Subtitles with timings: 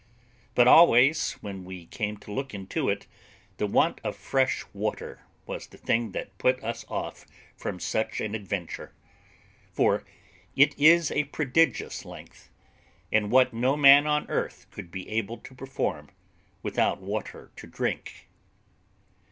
[0.55, 3.05] But always, when we came to look into it,
[3.57, 8.33] the want of fresh water was the thing that put us off from such an
[8.33, 8.95] adventure,
[9.71, 10.03] for
[10.55, 12.49] it is a prodigious length,
[13.11, 16.09] and what no man on earth could be able to perform
[16.63, 18.27] without water to drink.